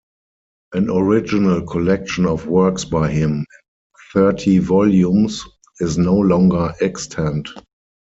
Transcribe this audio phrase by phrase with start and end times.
[0.73, 3.45] An original collection of works by him, in
[4.11, 5.45] thirty volumes,
[5.79, 7.47] is no longer extant.